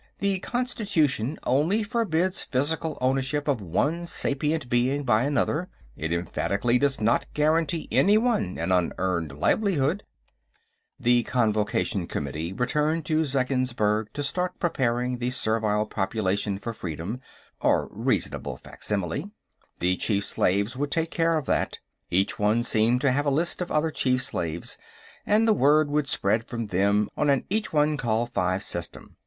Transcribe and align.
The 0.17 0.39
Constitution 0.39 1.37
only 1.43 1.83
forbids 1.83 2.41
physical 2.41 2.97
ownership 2.99 3.47
of 3.47 3.61
one 3.61 4.07
sapient 4.07 4.67
being 4.67 5.03
by 5.03 5.21
another; 5.25 5.69
it 5.95 6.11
emphatically 6.11 6.79
does 6.79 6.99
not 6.99 7.27
guarantee 7.35 7.87
anyone 7.91 8.57
an 8.57 8.71
unearned 8.71 9.37
livelihood." 9.37 10.03
The 10.99 11.21
Convocation 11.21 12.07
committee 12.07 12.51
returned 12.51 13.05
to 13.05 13.23
Zeggensburg 13.23 14.07
to 14.13 14.23
start 14.23 14.59
preparing 14.59 15.19
the 15.19 15.29
servile 15.29 15.85
population 15.85 16.57
for 16.57 16.73
freedom, 16.73 17.19
or 17.59 17.87
reasonable 17.91 18.57
facsimile. 18.57 19.29
The 19.77 19.97
chief 19.97 20.25
slaves 20.25 20.75
would 20.75 20.89
take 20.89 21.11
care 21.11 21.37
of 21.37 21.45
that; 21.45 21.77
each 22.09 22.39
one 22.39 22.63
seemed 22.63 23.01
to 23.01 23.11
have 23.11 23.27
a 23.27 23.29
list 23.29 23.61
of 23.61 23.71
other 23.71 23.91
chief 23.91 24.23
slaves, 24.23 24.79
and 25.27 25.47
the 25.47 25.53
word 25.53 25.91
would 25.91 26.07
spread 26.07 26.47
from 26.47 26.65
them 26.69 27.07
on 27.15 27.29
an 27.29 27.45
each 27.51 27.71
one 27.71 27.97
call 27.97 28.25
five 28.25 28.63
system. 28.63 29.17